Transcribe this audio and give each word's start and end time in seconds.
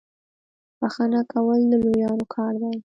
بخښنه 0.79 1.21
کول 1.31 1.61
د 1.71 1.73
لویانو 1.83 2.25
کار 2.35 2.53
دی. 2.61 2.75